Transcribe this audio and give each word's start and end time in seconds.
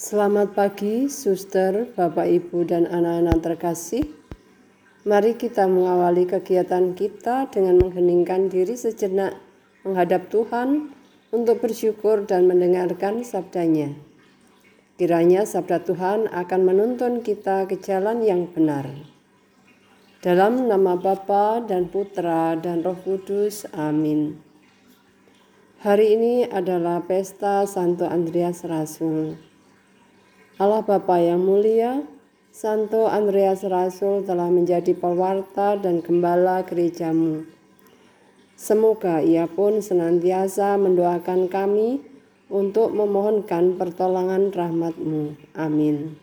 Selamat 0.00 0.56
pagi, 0.56 1.12
suster, 1.12 1.84
bapak, 1.92 2.24
ibu, 2.24 2.64
dan 2.64 2.88
anak-anak 2.88 3.36
terkasih. 3.44 4.08
Mari 5.04 5.36
kita 5.36 5.68
mengawali 5.68 6.24
kegiatan 6.24 6.96
kita 6.96 7.52
dengan 7.52 7.76
mengheningkan 7.84 8.48
diri 8.48 8.80
sejenak 8.80 9.36
menghadap 9.84 10.32
Tuhan 10.32 10.88
untuk 11.36 11.60
bersyukur 11.60 12.24
dan 12.24 12.48
mendengarkan 12.48 13.20
sabdanya. 13.28 13.92
Kiranya 14.96 15.44
sabda 15.44 15.84
Tuhan 15.84 16.32
akan 16.32 16.60
menuntun 16.64 17.20
kita 17.20 17.68
ke 17.68 17.76
jalan 17.76 18.24
yang 18.24 18.48
benar. 18.48 18.88
Dalam 20.24 20.64
nama 20.64 20.96
Bapa 20.96 21.60
dan 21.60 21.92
Putra 21.92 22.56
dan 22.56 22.80
Roh 22.80 22.96
Kudus, 22.96 23.68
amin. 23.76 24.40
Hari 25.84 26.16
ini 26.16 26.48
adalah 26.48 27.04
pesta 27.04 27.68
Santo 27.68 28.08
Andreas 28.08 28.64
Rasul. 28.64 29.49
Allah 30.60 30.84
Bapa 30.84 31.16
yang 31.16 31.40
mulia, 31.40 32.04
Santo 32.52 33.08
Andreas 33.08 33.64
Rasul 33.64 34.28
telah 34.28 34.52
menjadi 34.52 34.92
pewarta 34.92 35.80
dan 35.80 36.04
gembala 36.04 36.60
gerejamu. 36.68 37.48
Semoga 38.60 39.24
ia 39.24 39.48
pun 39.48 39.80
senantiasa 39.80 40.76
mendoakan 40.76 41.48
kami 41.48 42.04
untuk 42.52 42.92
memohonkan 42.92 43.80
pertolongan 43.80 44.52
rahmatmu. 44.52 45.32
Amin. 45.56 46.20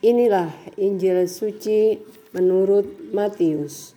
Inilah 0.00 0.48
Injil 0.80 1.28
suci 1.28 2.00
menurut 2.32 3.12
Matius. 3.12 3.92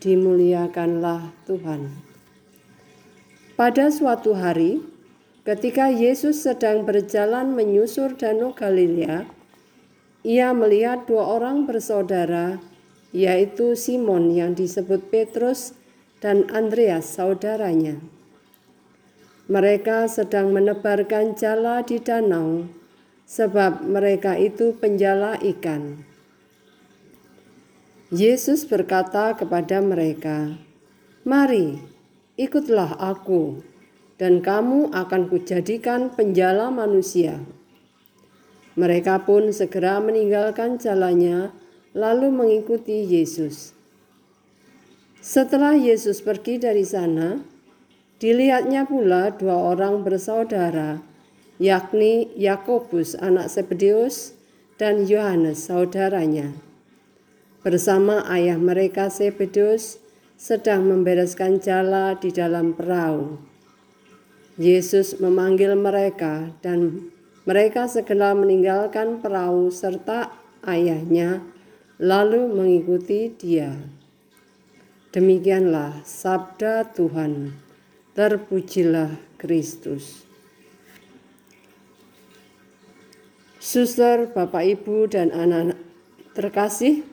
Dimuliakanlah 0.00 1.36
Tuhan. 1.44 1.92
Pada 3.60 3.92
suatu 3.92 4.32
hari, 4.32 4.95
Ketika 5.46 5.94
Yesus 5.94 6.42
sedang 6.42 6.82
berjalan 6.82 7.54
menyusur 7.54 8.18
Danau 8.18 8.50
Galilea, 8.50 9.30
ia 10.26 10.50
melihat 10.50 11.06
dua 11.06 11.38
orang 11.38 11.70
bersaudara, 11.70 12.58
yaitu 13.14 13.78
Simon 13.78 14.34
yang 14.34 14.58
disebut 14.58 15.06
Petrus 15.06 15.78
dan 16.18 16.50
Andreas 16.50 17.14
saudaranya. 17.14 18.02
Mereka 19.46 20.10
sedang 20.10 20.50
menebarkan 20.50 21.38
jala 21.38 21.86
di 21.86 22.02
danau, 22.02 22.66
sebab 23.30 23.86
mereka 23.86 24.34
itu 24.34 24.74
penjala 24.74 25.38
ikan. 25.38 26.02
Yesus 28.10 28.66
berkata 28.66 29.38
kepada 29.38 29.78
mereka, 29.78 30.58
"Mari, 31.22 31.78
ikutlah 32.34 32.98
Aku." 32.98 33.75
Dan 34.16 34.40
kamu 34.40 34.92
akan 34.92 35.28
kujadikan 35.28 36.12
penjala 36.12 36.72
manusia. 36.72 37.40
Mereka 38.76 39.24
pun 39.24 39.52
segera 39.56 40.00
meninggalkan 40.04 40.76
jalannya, 40.76 41.52
lalu 41.96 42.28
mengikuti 42.28 43.08
Yesus. 43.08 43.72
Setelah 45.24 45.72
Yesus 45.74 46.20
pergi 46.20 46.60
dari 46.60 46.84
sana, 46.84 47.40
dilihatnya 48.20 48.84
pula 48.84 49.32
dua 49.32 49.72
orang 49.72 50.04
bersaudara, 50.04 51.00
yakni 51.56 52.28
Yakobus 52.36 53.16
anak 53.16 53.48
Sebedeus 53.48 54.36
dan 54.76 55.08
Yohanes 55.08 55.72
saudaranya. 55.72 56.52
Bersama 57.64 58.22
ayah 58.28 58.60
mereka 58.60 59.08
Sebedeus 59.08 59.98
sedang 60.36 60.84
membereskan 60.84 61.58
jala 61.58 62.12
di 62.14 62.28
dalam 62.28 62.76
perahu. 62.76 63.55
Yesus 64.56 65.20
memanggil 65.20 65.76
mereka 65.76 66.48
dan 66.64 67.12
mereka 67.44 67.86
segera 67.86 68.32
meninggalkan 68.32 69.20
perahu 69.20 69.68
serta 69.68 70.32
ayahnya 70.64 71.44
lalu 72.00 72.48
mengikuti 72.48 73.32
dia. 73.36 73.76
Demikianlah 75.12 76.04
sabda 76.04 76.88
Tuhan. 76.92 77.52
Terpujilah 78.16 79.12
Kristus. 79.36 80.24
Suster, 83.60 84.32
Bapak, 84.32 84.64
Ibu, 84.64 85.10
dan 85.10 85.28
anak-anak 85.34 85.76
terkasih, 86.32 87.04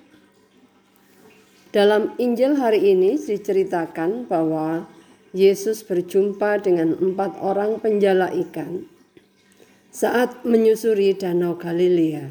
dalam 1.74 2.14
Injil 2.22 2.54
hari 2.54 2.94
ini 2.94 3.18
diceritakan 3.18 4.30
bahwa 4.30 4.86
Yesus 5.34 5.82
berjumpa 5.82 6.62
dengan 6.62 6.94
empat 6.94 7.42
orang 7.42 7.82
penjala 7.82 8.30
ikan 8.48 8.86
saat 9.90 10.46
menyusuri 10.46 11.18
Danau 11.18 11.58
Galilea. 11.58 12.30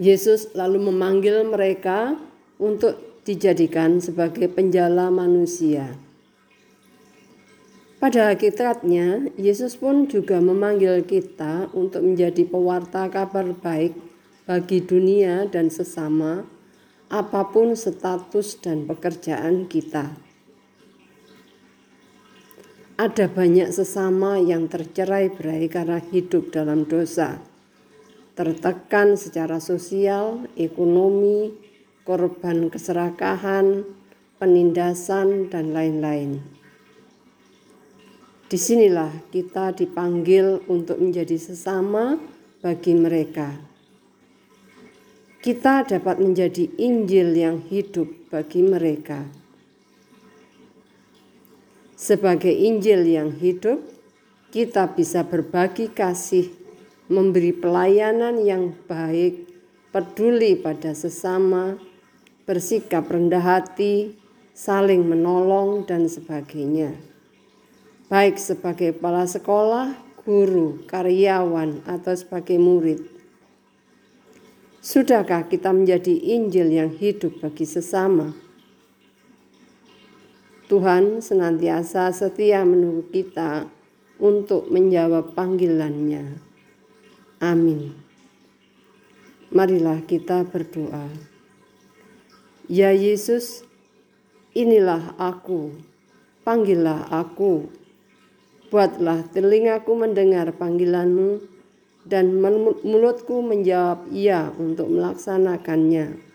Yesus 0.00 0.56
lalu 0.56 0.88
memanggil 0.88 1.44
mereka 1.44 2.16
untuk 2.56 3.20
dijadikan 3.28 4.00
sebagai 4.00 4.48
penjala 4.48 5.12
manusia. 5.12 5.92
Pada 8.00 8.32
hakikatnya, 8.32 9.28
Yesus 9.36 9.76
pun 9.76 10.08
juga 10.08 10.40
memanggil 10.40 11.04
kita 11.04 11.68
untuk 11.76 12.00
menjadi 12.00 12.48
pewarta 12.48 13.12
kabar 13.12 13.52
baik 13.52 13.92
bagi 14.48 14.80
dunia 14.80 15.44
dan 15.52 15.68
sesama, 15.68 16.48
apa 17.12 17.44
pun 17.52 17.76
status 17.76 18.56
dan 18.60 18.88
pekerjaan 18.88 19.68
kita. 19.68 20.25
Ada 22.96 23.28
banyak 23.28 23.76
sesama 23.76 24.40
yang 24.40 24.72
tercerai 24.72 25.28
berai 25.28 25.68
karena 25.68 26.00
hidup 26.00 26.48
dalam 26.48 26.88
dosa, 26.88 27.36
tertekan 28.32 29.20
secara 29.20 29.60
sosial, 29.60 30.48
ekonomi, 30.56 31.52
korban 32.08 32.72
keserakahan, 32.72 33.84
penindasan, 34.40 35.52
dan 35.52 35.76
lain-lain. 35.76 36.40
Di 38.48 38.56
sinilah 38.56 39.28
kita 39.28 39.76
dipanggil 39.76 40.64
untuk 40.64 40.96
menjadi 40.96 41.36
sesama 41.36 42.16
bagi 42.64 42.96
mereka. 42.96 43.60
Kita 45.44 45.84
dapat 45.84 46.16
menjadi 46.16 46.64
Injil 46.80 47.36
yang 47.36 47.60
hidup 47.60 48.08
bagi 48.32 48.64
mereka 48.64 49.45
sebagai 51.96 52.52
Injil 52.52 53.08
yang 53.08 53.32
hidup, 53.32 53.80
kita 54.52 54.92
bisa 54.92 55.24
berbagi 55.24 55.88
kasih, 55.90 56.52
memberi 57.08 57.56
pelayanan 57.56 58.44
yang 58.44 58.76
baik, 58.84 59.48
peduli 59.90 60.60
pada 60.60 60.92
sesama, 60.92 61.80
bersikap 62.44 63.08
rendah 63.08 63.42
hati, 63.42 64.14
saling 64.52 65.02
menolong, 65.08 65.88
dan 65.88 66.06
sebagainya. 66.06 66.94
Baik 68.06 68.38
sebagai 68.38 68.94
kepala 68.94 69.26
sekolah, 69.26 69.96
guru, 70.22 70.86
karyawan, 70.86 71.82
atau 71.90 72.14
sebagai 72.14 72.54
murid. 72.60 73.02
Sudahkah 74.78 75.50
kita 75.50 75.74
menjadi 75.74 76.14
Injil 76.14 76.70
yang 76.70 76.94
hidup 76.94 77.42
bagi 77.42 77.66
sesama? 77.66 78.45
Tuhan 80.66 81.22
senantiasa 81.22 82.10
setia 82.10 82.66
menunggu 82.66 83.06
kita 83.14 83.70
untuk 84.18 84.66
menjawab 84.66 85.30
panggilannya. 85.38 86.42
Amin. 87.38 87.94
Marilah 89.54 90.02
kita 90.02 90.42
berdoa. 90.42 91.06
Ya 92.66 92.90
Yesus, 92.90 93.62
inilah 94.58 95.14
aku, 95.22 95.70
panggillah 96.42 97.14
aku. 97.14 97.70
Buatlah 98.66 99.22
telingaku 99.30 99.94
mendengar 99.94 100.50
panggilanmu 100.50 101.46
dan 102.02 102.42
mulutku 102.82 103.38
menjawab 103.38 104.10
iya 104.10 104.50
untuk 104.58 104.90
melaksanakannya. 104.90 106.25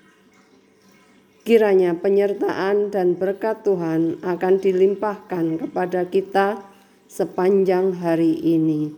Kiranya 1.41 1.97
penyertaan 1.97 2.93
dan 2.93 3.17
berkat 3.17 3.65
Tuhan 3.65 4.21
akan 4.21 4.53
dilimpahkan 4.61 5.57
kepada 5.57 6.05
kita 6.05 6.61
sepanjang 7.09 7.97
hari 7.97 8.37
ini. 8.45 8.93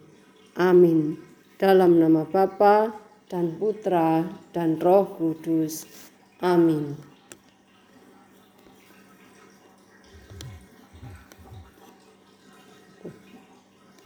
Amin. 0.60 1.16
Dalam 1.56 2.04
nama 2.04 2.28
Bapa 2.28 2.92
dan 3.32 3.56
Putra 3.56 4.28
dan 4.52 4.76
Roh 4.76 5.08
Kudus. 5.16 5.88
Amin. 6.44 7.13